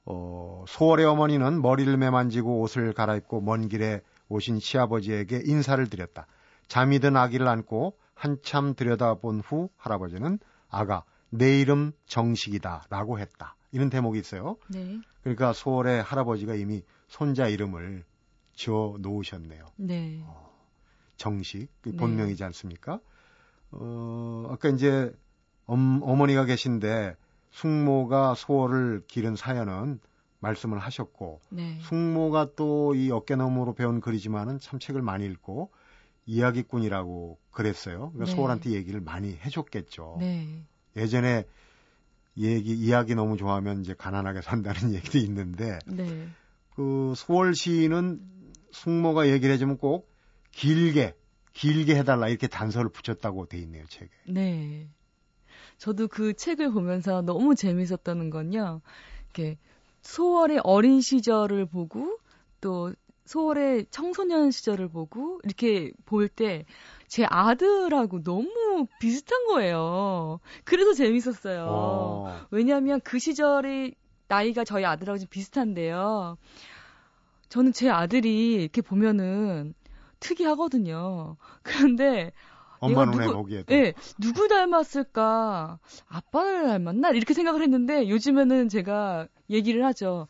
어, 0.06 0.64
소월의 0.68 1.06
어머니는 1.06 1.62
머리를 1.62 1.96
매만지고 1.96 2.60
옷을 2.60 2.92
갈아입고 2.92 3.40
먼 3.40 3.68
길에 3.68 4.00
오신 4.28 4.60
시아버지에게 4.60 5.42
인사를 5.44 5.88
드렸다. 5.88 6.26
잠이 6.68 6.98
든 6.98 7.16
아기를 7.16 7.46
안고 7.46 7.96
한참 8.14 8.74
들여다본 8.74 9.40
후 9.40 9.68
할아버지는 9.76 10.38
아가 10.68 11.04
내 11.30 11.58
이름 11.60 11.92
정식이다 12.06 12.86
라고 12.90 13.18
했다. 13.18 13.56
이런 13.72 13.90
대목이 13.90 14.18
있어요. 14.18 14.56
네. 14.68 15.00
그러니까 15.22 15.52
소월의 15.52 16.02
할아버지가 16.02 16.54
이미 16.54 16.82
손자 17.08 17.48
이름을 17.48 18.04
지어 18.54 18.96
놓으셨네요. 19.00 19.66
네. 19.76 20.22
어, 20.24 20.52
정식, 21.16 21.68
그 21.80 21.90
네. 21.90 21.96
본명이지 21.96 22.44
않습니까? 22.44 23.00
어, 23.72 24.46
아까 24.50 24.68
이제 24.68 25.12
엄, 25.66 26.00
어머니가 26.02 26.44
계신데 26.44 27.16
숙모가 27.54 28.34
소월을 28.34 29.04
기른 29.06 29.36
사연은 29.36 30.00
말씀을 30.40 30.78
하셨고 30.78 31.40
네. 31.50 31.78
숙모가 31.82 32.50
또 32.56 32.92
이 32.94 33.10
어깨너머로 33.10 33.74
배운 33.74 34.00
글이지만은 34.00 34.58
참 34.60 34.78
책을 34.78 35.02
많이 35.02 35.24
읽고 35.26 35.70
이야기꾼이라고 36.26 37.38
그랬어요. 37.50 38.10
그러니까 38.10 38.24
네. 38.24 38.30
소월한테 38.32 38.70
얘기를 38.70 39.00
많이 39.00 39.36
해줬겠죠. 39.36 40.16
네. 40.20 40.64
예전에 40.96 41.44
얘기 42.36 42.74
이야기 42.74 43.14
너무 43.14 43.36
좋아하면 43.36 43.80
이제 43.80 43.94
가난하게 43.94 44.42
산다는 44.42 44.92
얘기도 44.94 45.18
있는데 45.18 45.78
네. 45.86 46.28
그 46.74 47.14
소월 47.16 47.54
시인은 47.54 48.20
숙모가 48.72 49.28
얘기를 49.28 49.54
해주면 49.54 49.78
꼭 49.78 50.10
길게 50.50 51.14
길게 51.52 51.94
해달라 51.94 52.28
이렇게 52.28 52.48
단서를 52.48 52.90
붙였다고 52.90 53.46
돼 53.46 53.58
있네요 53.58 53.84
책에. 53.86 54.10
네. 54.26 54.88
저도 55.78 56.08
그 56.08 56.34
책을 56.34 56.70
보면서 56.72 57.22
너무 57.22 57.54
재밌었다는 57.54 58.30
건요. 58.30 58.80
이렇게 59.24 59.58
소월의 60.02 60.60
어린 60.64 61.00
시절을 61.00 61.66
보고 61.66 62.18
또 62.60 62.92
소월의 63.26 63.86
청소년 63.90 64.50
시절을 64.50 64.88
보고 64.88 65.40
이렇게 65.44 65.92
볼 66.06 66.28
때 66.28 66.64
제 67.06 67.24
아들하고 67.30 68.22
너무 68.24 68.86
비슷한 68.98 69.46
거예요. 69.46 70.40
그래서 70.64 70.94
재밌었어요. 70.94 71.66
어, 71.68 72.46
왜냐하면 72.50 73.00
그 73.04 73.18
시절의 73.20 73.94
나이가 74.26 74.64
저희 74.64 74.84
아들하고 74.84 75.18
좀 75.18 75.28
비슷한데요. 75.28 76.36
저는 77.50 77.72
제 77.72 77.88
아들이 77.88 78.54
이렇게 78.54 78.82
보면은 78.82 79.74
특이하거든요. 80.18 81.36
그런데 81.62 82.32
엄마 82.84 83.04
눈에 83.04 83.26
누구- 83.26 83.38
보기에도. 83.38 83.74
예, 83.74 83.94
누구 84.20 84.48
닮았을까? 84.48 85.78
아빠를 86.06 86.66
닮았나? 86.68 87.10
이렇게 87.10 87.34
생각을 87.34 87.62
했는데 87.62 88.08
요즘에는 88.08 88.68
제가 88.68 89.28
얘기를 89.50 89.84
하죠. 89.86 90.26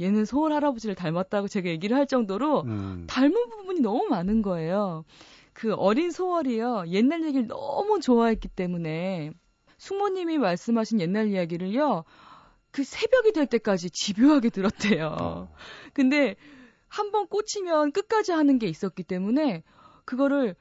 얘는 0.00 0.24
소월 0.24 0.52
할아버지를 0.52 0.94
닮았다고 0.96 1.46
제가 1.48 1.68
얘기를 1.68 1.96
할 1.96 2.06
정도로 2.06 2.62
음, 2.62 3.04
닮은 3.08 3.48
부분이 3.50 3.80
너무 3.80 4.06
많은 4.08 4.42
거예요. 4.42 5.04
그 5.52 5.72
어린 5.74 6.10
소월이요. 6.10 6.84
옛날 6.88 7.22
얘기를 7.24 7.46
너무 7.46 8.00
좋아했기 8.00 8.48
때문에 8.48 9.30
숙모님이 9.78 10.38
말씀하신 10.38 11.00
옛날 11.00 11.28
이야기를요. 11.28 12.04
그 12.72 12.82
새벽이 12.82 13.32
될 13.32 13.46
때까지 13.46 13.88
집요하게 13.90 14.50
들었대요. 14.50 15.16
어, 15.20 15.48
근데 15.92 16.34
한 16.88 17.10
번 17.12 17.26
꽂히면 17.28 17.92
끝까지 17.92 18.32
하는 18.32 18.58
게 18.58 18.66
있었기 18.66 19.02
때문에 19.04 19.62
그거를 20.04 20.54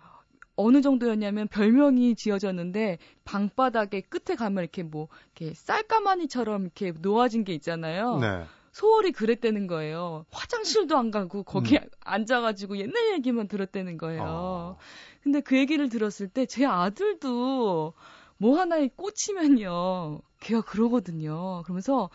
어느 0.56 0.82
정도였냐면 0.82 1.48
별명이 1.48 2.16
지어졌는데 2.16 3.00
방바닥에 3.26 4.02
끝에 4.02 4.36
가면 4.36 4.64
이렇게 4.64 4.84
뭐 4.84 5.08
이렇게 5.36 5.54
쌀가마니처럼 5.56 6.64
이렇게 6.64 6.94
놓아진 7.02 7.44
게 7.44 7.54
있잖아요. 7.54 8.18
네. 8.20 8.44
소월이 8.72 9.12
그랬다는 9.12 9.68
거예요. 9.68 10.26
화장실도 10.32 10.98
안 10.98 11.12
가고 11.12 11.44
거기 11.44 11.78
음. 11.78 11.82
앉아가지고 12.02 12.78
옛날 12.78 13.14
얘기만 13.14 13.48
들었다는 13.48 13.98
거예요. 13.98 14.24
어, 14.26 14.78
근데 15.22 15.42
그 15.42 15.58
얘기를 15.58 15.90
들었을 15.90 16.28
때 16.28 16.46
제 16.48 16.66
아들도 16.66 17.94
뭐 18.38 18.60
하나에 18.60 18.90
꽂히면요. 18.96 20.22
걔가 20.40 20.62
그러거든요. 20.62 21.62
그러면서 21.64 22.10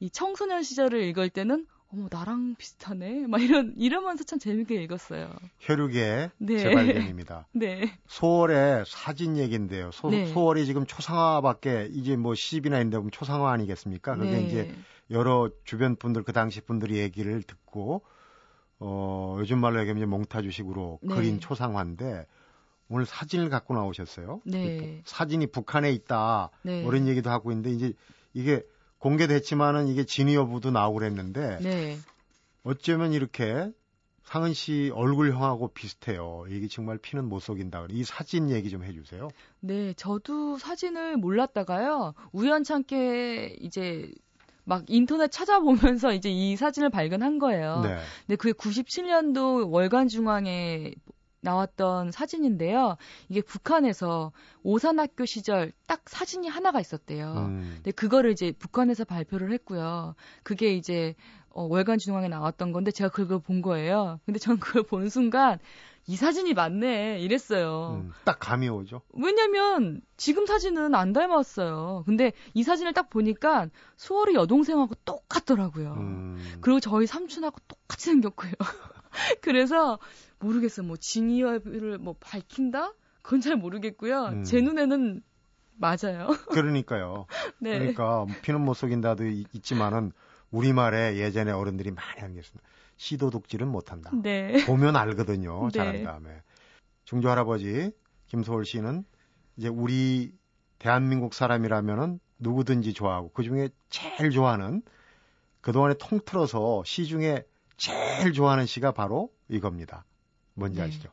이 0.00 0.10
청소년 0.10 0.62
시절을 0.62 1.02
읽을 1.02 1.28
때는 1.30 1.66
어머 1.92 2.08
나랑 2.10 2.54
비슷하네. 2.56 3.26
막 3.26 3.42
이런 3.42 3.74
이러면서 3.76 4.22
참 4.22 4.38
재밌게 4.38 4.80
읽었어요. 4.82 5.28
혈육의 5.58 6.30
네. 6.38 6.58
재발견입니다. 6.58 7.48
네. 7.52 7.98
소월의 8.06 8.84
사진 8.86 9.36
얘기인데요. 9.36 9.90
소, 9.90 10.08
네. 10.10 10.26
소월이 10.26 10.66
지금 10.66 10.86
초상화밖에 10.86 11.88
이제 11.92 12.16
뭐 12.16 12.34
시집이나 12.34 12.78
있는데 12.78 12.96
보면 12.98 13.10
초상화 13.10 13.50
아니겠습니까? 13.50 14.14
그게 14.16 14.30
네. 14.30 14.42
이제 14.42 14.74
여러 15.10 15.50
주변 15.64 15.96
분들 15.96 16.22
그 16.22 16.32
당시 16.32 16.60
분들이 16.60 16.98
얘기를 16.98 17.42
듣고 17.42 18.02
어 18.78 19.36
요즘 19.40 19.58
말로 19.58 19.80
얘기하면 19.80 20.00
이제 20.00 20.06
몽타주식으로 20.06 21.00
네. 21.02 21.14
그린 21.14 21.40
초상화인데 21.40 22.26
오늘 22.88 23.04
사진을 23.04 23.48
갖고 23.50 23.74
나오셨어요. 23.74 24.42
네. 24.44 25.02
사진이 25.04 25.48
북한에 25.48 25.90
있다. 25.90 26.50
네. 26.62 26.82
뭐 26.82 26.92
이런 26.92 27.08
얘기도 27.08 27.30
하고 27.30 27.50
있는데 27.50 27.70
이제 27.70 27.92
이게 28.32 28.62
공개됐지만은 29.00 29.88
이게 29.88 30.04
진위 30.04 30.34
여부도 30.36 30.70
나오고 30.70 31.00
그랬는데 31.00 31.58
네. 31.60 31.98
어쩌면 32.62 33.12
이렇게 33.12 33.70
상은 34.22 34.54
씨 34.54 34.92
얼굴형하고 34.94 35.68
비슷해요. 35.68 36.44
이게 36.48 36.68
정말 36.68 36.98
피는 36.98 37.28
못 37.28 37.40
속인다. 37.40 37.86
이 37.90 38.04
사진 38.04 38.48
얘기 38.50 38.70
좀 38.70 38.84
해주세요. 38.84 39.28
네, 39.58 39.92
저도 39.94 40.56
사진을 40.58 41.16
몰랐다가요. 41.16 42.14
우연찮게 42.32 43.56
이제 43.60 44.12
막 44.64 44.84
인터넷 44.86 45.32
찾아보면서 45.32 46.12
이제 46.14 46.30
이 46.30 46.54
사진을 46.54 46.90
발견한 46.90 47.40
거예요. 47.40 47.80
네. 47.82 47.98
근데 48.26 48.36
그게 48.36 48.52
97년도 48.52 49.68
월간 49.72 50.06
중앙에 50.06 50.92
나왔던 51.40 52.12
사진인데요. 52.12 52.96
이게 53.28 53.40
북한에서 53.40 54.32
오산학교 54.62 55.24
시절 55.24 55.72
딱 55.86 56.02
사진이 56.06 56.48
하나가 56.48 56.80
있었대요. 56.80 57.32
음, 57.36 57.72
근데 57.76 57.90
그거를 57.92 58.32
이제 58.32 58.52
북한에서 58.52 59.04
발표를 59.04 59.52
했고요. 59.52 60.14
그게 60.42 60.74
이제 60.74 61.14
어, 61.50 61.64
월간 61.64 61.98
중앙에 61.98 62.28
나왔던 62.28 62.72
건데 62.72 62.90
제가 62.90 63.10
그걸 63.10 63.40
본 63.40 63.62
거예요. 63.62 64.20
근데 64.24 64.38
전 64.38 64.58
그걸 64.58 64.82
본 64.84 65.08
순간 65.08 65.58
이 66.06 66.16
사진이 66.16 66.54
맞네 66.54 67.20
이랬어요. 67.20 68.02
음, 68.02 68.12
딱 68.24 68.38
감이 68.38 68.68
오죠. 68.68 69.02
왜냐면 69.12 70.00
지금 70.16 70.46
사진은 70.46 70.94
안 70.94 71.12
닮았어요. 71.12 72.04
근데 72.06 72.32
이 72.54 72.62
사진을 72.62 72.92
딱 72.92 73.10
보니까 73.10 73.68
수월이 73.96 74.34
여동생하고 74.34 74.94
똑같더라고요. 75.04 75.92
음, 75.92 76.58
그리고 76.60 76.80
저희 76.80 77.06
삼촌하고 77.06 77.58
똑같이 77.68 78.06
생겼고요. 78.06 78.52
그래서 79.40 79.98
모르겠어요. 80.38 80.86
뭐 80.86 80.96
진위를 80.96 81.98
뭐 81.98 82.14
밝힌다? 82.20 82.92
그건 83.22 83.40
잘 83.40 83.56
모르겠고요. 83.56 84.24
음. 84.26 84.44
제 84.44 84.60
눈에는 84.60 85.22
맞아요. 85.76 86.28
그러니까요. 86.50 87.26
네. 87.60 87.78
그러니까 87.78 88.26
피는 88.42 88.60
못 88.60 88.74
속인다도 88.74 89.24
이- 89.26 89.46
있지만은 89.52 90.12
우리말에 90.50 91.16
예전에 91.16 91.52
어른들이 91.52 91.90
많이 91.90 92.20
한 92.20 92.34
게 92.34 92.40
있습니다. 92.40 92.68
시도독질은 92.96 93.66
못한다. 93.68 94.10
네. 94.22 94.64
보면 94.66 94.94
알거든요. 94.96 95.68
네. 95.72 95.78
자란 95.78 96.04
다음에. 96.04 96.42
중조 97.04 97.30
할아버지 97.30 97.92
김소월 98.26 98.64
씨는 98.64 99.04
이제 99.56 99.68
우리 99.68 100.32
대한민국 100.78 101.32
사람이라면은 101.34 102.20
누구든지 102.38 102.92
좋아하고 102.94 103.30
그 103.32 103.42
중에 103.42 103.68
제일 103.88 104.30
좋아하는 104.30 104.82
그동안에 105.60 105.94
통틀어서 105.98 106.82
시 106.84 107.06
중에 107.06 107.44
제일 107.80 108.34
좋아하는 108.34 108.66
시가 108.66 108.92
바로 108.92 109.32
이겁니다. 109.48 110.04
뭔지 110.54 110.78
네. 110.78 110.86
아시죠? 110.86 111.08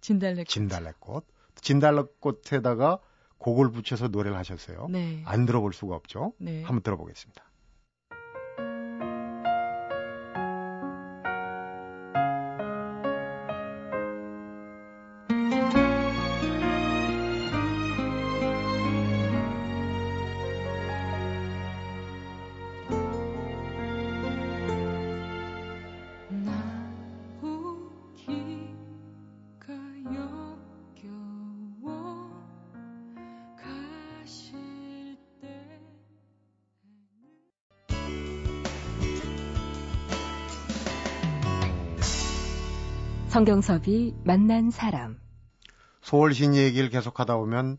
진달래. 0.00 0.44
진달래꽃. 0.44 1.26
진달래꽃에다가 1.56 3.00
곡을 3.38 3.72
붙여서 3.72 4.08
노래를 4.08 4.38
하셨어요. 4.38 4.86
네. 4.88 5.22
안 5.26 5.46
들어볼 5.46 5.72
수가 5.72 5.96
없죠. 5.96 6.32
네. 6.38 6.62
한번 6.62 6.82
들어보겠습니다. 6.82 7.44
성경섭이 43.36 44.14
만난 44.24 44.70
사람. 44.70 45.18
소월신 46.02 46.54
얘기를 46.54 46.90
계속하다 46.90 47.38
보면 47.38 47.78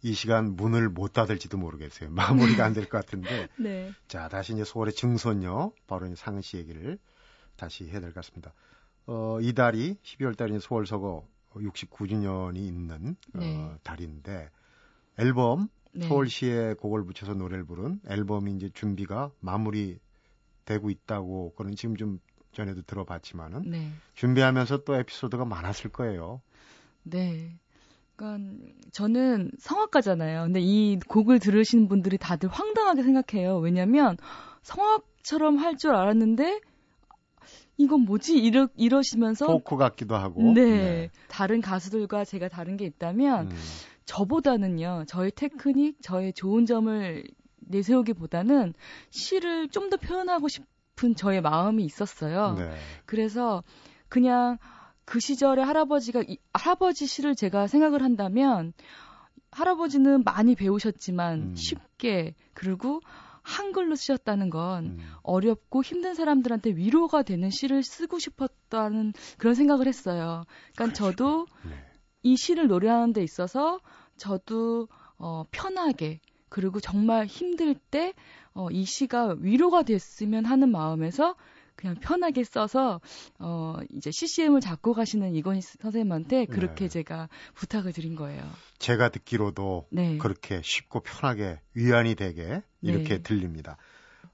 이 0.00 0.14
시간 0.14 0.56
문을 0.56 0.88
못 0.88 1.12
닫을지도 1.12 1.58
모르겠어요. 1.58 2.08
마무리가 2.08 2.64
안 2.64 2.72
될 2.72 2.88
것 2.88 3.04
같은데. 3.04 3.46
네. 3.60 3.92
자, 4.08 4.28
다시 4.30 4.54
이제 4.54 4.64
소월의 4.64 4.94
증손녀, 4.94 5.70
바로 5.86 6.14
상은 6.14 6.40
씨 6.40 6.56
얘기를 6.56 6.98
다시 7.56 7.84
해야 7.90 8.00
될 8.00 8.14
것 8.14 8.24
같습니다. 8.24 8.54
어, 9.06 9.38
이 9.42 9.52
달이 9.52 9.98
12월 10.02 10.34
달인 10.34 10.60
소월 10.60 10.86
서거 10.86 11.28
69주년이 11.52 12.56
있는 12.56 13.16
네. 13.34 13.54
어, 13.54 13.76
달인데 13.82 14.48
앨범 15.18 15.68
네. 15.92 16.08
소월시의 16.08 16.76
곡을 16.76 17.04
붙여서 17.04 17.34
노래를 17.34 17.66
부른 17.66 18.00
앨범이 18.08 18.50
이제 18.54 18.70
준비가 18.72 19.30
마무리 19.40 19.98
되고 20.64 20.88
있다고 20.88 21.52
그런 21.54 21.76
지금 21.76 21.96
좀 21.98 22.18
전에도 22.56 22.82
들어봤지만은 22.82 23.70
네. 23.70 23.90
준비하면서 24.14 24.84
또 24.84 24.96
에피소드가 24.96 25.44
많았을 25.44 25.90
거예요. 25.90 26.40
네. 27.04 27.58
그러니까 28.16 28.64
저는 28.92 29.50
성악가잖아요. 29.58 30.44
근데 30.44 30.60
이 30.60 30.98
곡을 31.06 31.38
들으신 31.38 31.86
분들이 31.86 32.16
다들 32.18 32.48
황당하게 32.48 33.02
생각해요. 33.02 33.58
왜냐면 33.58 34.16
성악처럼 34.62 35.58
할 35.58 35.76
줄 35.76 35.94
알았는데 35.94 36.60
이건 37.78 38.00
뭐지? 38.00 38.38
이러, 38.38 38.68
이러시면서 38.74 39.46
포크 39.46 39.76
같기도 39.76 40.16
하고. 40.16 40.42
네. 40.54 40.64
네. 40.64 41.10
다른 41.28 41.60
가수들과 41.60 42.24
제가 42.24 42.48
다른 42.48 42.78
게 42.78 42.86
있다면 42.86 43.50
음. 43.50 43.56
저보다는요. 44.06 45.04
저의 45.06 45.30
테크닉, 45.32 45.98
저의 46.00 46.32
좋은 46.32 46.64
점을 46.64 47.24
내세우기보다는 47.58 48.72
시를 49.10 49.68
좀 49.68 49.90
더 49.90 49.96
표현하고 49.98 50.48
싶 50.48 50.64
은 51.04 51.14
저의 51.14 51.42
마음이 51.42 51.84
있었어요. 51.84 52.54
네. 52.54 52.74
그래서 53.04 53.62
그냥 54.08 54.58
그 55.04 55.20
시절에 55.20 55.62
할아버지가 55.62 56.22
이, 56.26 56.38
할아버지 56.54 57.06
시를 57.06 57.34
제가 57.34 57.66
생각을 57.66 58.02
한다면 58.02 58.72
할아버지는 59.50 60.24
많이 60.24 60.54
배우셨지만 60.54 61.38
음. 61.38 61.54
쉽게 61.56 62.34
그리고 62.54 63.00
한글로 63.42 63.94
쓰셨다는 63.94 64.50
건 64.50 64.84
음. 64.84 64.98
어렵고 65.22 65.82
힘든 65.82 66.14
사람들한테 66.14 66.70
위로가 66.70 67.22
되는 67.22 67.50
시를 67.50 67.82
쓰고 67.82 68.18
싶었다는 68.18 69.12
그런 69.38 69.54
생각을 69.54 69.86
했어요. 69.86 70.44
그러니까 70.74 70.96
그렇죠. 70.96 71.10
저도 71.12 71.46
네. 71.64 71.70
이 72.22 72.36
시를 72.36 72.66
노래하는 72.66 73.12
데 73.12 73.22
있어서 73.22 73.80
저도 74.16 74.88
어, 75.18 75.44
편하게 75.50 76.20
그리고 76.48 76.80
정말 76.80 77.26
힘들 77.26 77.74
때 77.74 78.14
어, 78.56 78.70
이 78.70 78.84
시가 78.84 79.36
위로가 79.38 79.82
됐으면 79.82 80.46
하는 80.46 80.70
마음에서 80.70 81.36
그냥 81.76 81.94
편하게 82.00 82.42
써서 82.42 83.02
어 83.38 83.76
이제 83.94 84.10
CCM을 84.10 84.62
잡고 84.62 84.94
가시는 84.94 85.34
이건희 85.34 85.60
선생님한테 85.60 86.46
그렇게 86.46 86.86
네. 86.86 86.88
제가 86.88 87.28
부탁을 87.54 87.92
드린 87.92 88.16
거예요. 88.16 88.42
제가 88.78 89.10
듣기로도 89.10 89.86
네. 89.90 90.16
그렇게 90.16 90.62
쉽고 90.64 91.00
편하게 91.00 91.60
위안이 91.74 92.14
되게 92.14 92.62
이렇게 92.80 93.16
네. 93.16 93.22
들립니다. 93.22 93.76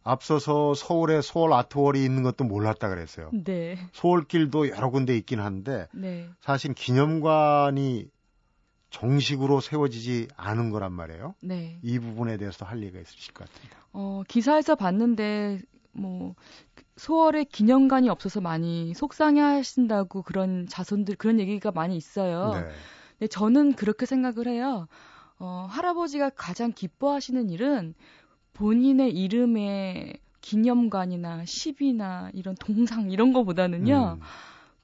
앞서서 0.05 0.75
서울에 0.75 1.21
서울 1.21 1.53
아트월이 1.53 2.05
있는 2.05 2.23
것도 2.23 2.45
몰랐다 2.45 2.89
그랬어요. 2.89 3.31
네. 3.33 3.77
서울길도 3.93 4.71
여러 4.71 4.91
군데 4.91 5.17
있긴 5.17 5.41
한데 5.41 5.89
네. 5.93 6.29
사실 6.41 6.75
기념관이 6.75 8.09
정식으로 8.93 9.61
세워지지 9.61 10.29
않은 10.37 10.71
거란 10.71 10.93
말이에요. 10.93 11.35
네. 11.43 11.79
이 11.83 11.99
부분에 11.99 12.37
대해서 12.37 12.65
할 12.65 12.83
얘기가 12.83 13.01
있으실 13.01 13.35
것 13.35 13.49
같습니다. 13.49 13.79
어, 13.93 14.23
기사에서 14.29 14.75
봤는데 14.77 15.61
뭐 15.93 16.35
소월에 16.97 17.45
기념관이 17.45 18.09
없어서 18.09 18.41
많이 18.41 18.95
속상해 18.95 19.41
하신다고 19.41 20.23
그런 20.23 20.67
자손들 20.69 21.17
그런 21.17 21.41
얘기가 21.41 21.73
많이 21.73 21.97
있어요. 21.97 22.53
네. 22.55 22.69
근데 23.19 23.27
저는 23.29 23.73
그렇게 23.75 24.07
생각을 24.07 24.47
해요. 24.47 24.87
어, 25.39 25.67
할아버지가 25.71 26.31
가장 26.31 26.73
기뻐하시는 26.73 27.51
일은 27.51 27.95
본인의 28.53 29.11
이름에 29.11 30.13
기념관이나 30.43 31.47
시비나 31.47 32.31
이런 32.35 32.55
동상 32.57 33.11
이런 33.11 33.33
거보다는요. 33.33 34.19
음. 34.21 34.23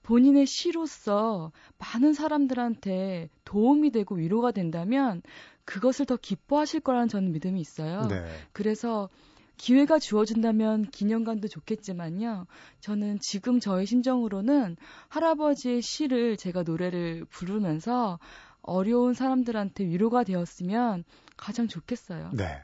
본인의 0.08 0.46
시로서 0.46 1.52
많은 1.76 2.14
사람들한테 2.14 3.28
도움이 3.44 3.90
되고 3.90 4.14
위로가 4.14 4.52
된다면 4.52 5.20
그것을 5.66 6.06
더 6.06 6.16
기뻐하실 6.16 6.80
거라는 6.80 7.08
저는 7.08 7.32
믿음이 7.32 7.60
있어요. 7.60 8.08
네. 8.08 8.24
그래서 8.52 9.10
기회가 9.58 9.98
주어진다면 9.98 10.86
기념관도 10.92 11.48
좋겠지만요. 11.48 12.46
저는 12.80 13.18
지금 13.20 13.60
저의 13.60 13.84
심정으로는 13.84 14.78
할아버지의 15.08 15.82
시를 15.82 16.38
제가 16.38 16.62
노래를 16.62 17.26
부르면서 17.28 18.18
어려운 18.62 19.12
사람들한테 19.12 19.84
위로가 19.84 20.24
되었으면 20.24 21.04
가장 21.36 21.68
좋겠어요. 21.68 22.30
네. 22.32 22.62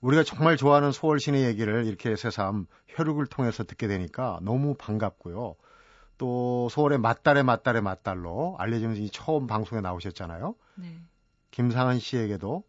우리가 0.00 0.22
정말 0.22 0.56
좋아하는 0.56 0.92
소월신의 0.92 1.44
얘기를 1.44 1.84
이렇게 1.84 2.16
새삼 2.16 2.66
혈육을 2.88 3.26
통해서 3.26 3.64
듣게 3.64 3.86
되니까 3.86 4.38
너무 4.40 4.74
반갑고요. 4.78 5.56
또 6.18 6.68
소월의 6.70 6.98
맞달의 6.98 7.42
맞달의 7.42 7.82
맞달로 7.82 8.56
알려지면서 8.58 9.10
처음 9.12 9.46
방송에 9.46 9.80
나오셨잖아요. 9.80 10.54
네. 10.76 10.98
김상한 11.50 11.98
씨에게도 11.98 12.62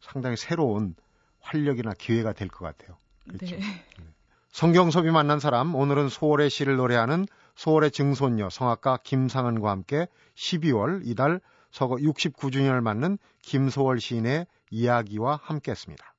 상당히 0.00 0.36
새로운 0.36 0.94
활력이나 1.40 1.92
기회가 1.94 2.32
될 2.32 2.48
것 2.48 2.64
같아요. 2.64 2.96
그렇죠. 3.28 3.56
네. 3.56 3.60
네. 3.60 4.04
성경섭이 4.50 5.10
만난 5.10 5.40
사람 5.40 5.74
오늘은 5.74 6.08
소월의 6.08 6.50
시를 6.50 6.76
노래하는 6.76 7.26
소월의 7.56 7.90
증손녀 7.90 8.50
성악가 8.50 8.98
김상은과 9.02 9.70
함께 9.70 10.06
12월 10.34 11.02
이달 11.04 11.40
서거 11.70 11.96
69주년을 11.96 12.80
맞는 12.82 13.18
김소월 13.42 13.98
시인의 14.00 14.46
이야기와 14.70 15.40
함께했습니다. 15.42 16.11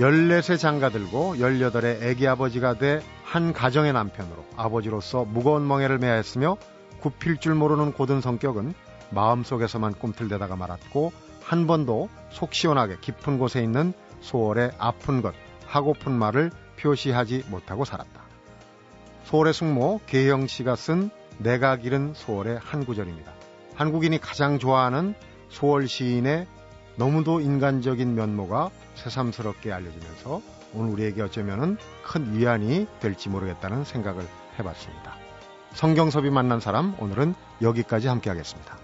14세 0.00 0.58
장가 0.58 0.88
들고 0.88 1.36
18의 1.36 2.02
애기 2.02 2.26
아버지가 2.26 2.74
돼 2.74 3.00
한 3.30 3.52
가정의 3.52 3.92
남편으로 3.92 4.44
아버지로서 4.56 5.24
무거운 5.24 5.68
멍에를 5.68 5.98
매야 5.98 6.14
했으며 6.14 6.56
굽힐 7.00 7.36
줄 7.36 7.54
모르는 7.54 7.92
고든 7.92 8.20
성격은 8.20 8.74
마음속에서만 9.10 9.94
꿈틀대다가 9.94 10.56
말았고 10.56 11.12
한 11.40 11.68
번도 11.68 12.08
속 12.30 12.52
시원하게 12.52 12.96
깊은 13.00 13.38
곳에 13.38 13.62
있는 13.62 13.92
소월의 14.20 14.72
아픈 14.78 15.22
것, 15.22 15.32
하고픈 15.64 16.10
말을 16.10 16.50
표시하지 16.80 17.44
못하고 17.50 17.84
살았다. 17.84 18.20
소월의 19.26 19.54
숙모 19.54 20.00
계영 20.06 20.48
씨가 20.48 20.74
쓴 20.74 21.10
내가 21.38 21.76
기른 21.76 22.14
소월의 22.14 22.58
한 22.60 22.84
구절입니다. 22.84 23.30
한국인이 23.76 24.18
가장 24.18 24.58
좋아하는 24.58 25.14
소월 25.50 25.86
시인의 25.86 26.48
너무도 27.00 27.40
인간적인 27.40 28.14
면모가 28.14 28.70
새삼스럽게 28.94 29.72
알려지면서 29.72 30.42
오늘 30.74 30.92
우리에게 30.92 31.22
어쩌면은 31.22 31.78
큰 32.04 32.36
위안이 32.36 32.86
될지 33.00 33.30
모르겠다는 33.30 33.84
생각을 33.84 34.22
해봤습니다. 34.58 35.16
성경섭이 35.72 36.28
만난 36.28 36.60
사람 36.60 36.94
오늘은 36.98 37.34
여기까지 37.62 38.06
함께 38.08 38.28
하겠습니다. 38.28 38.76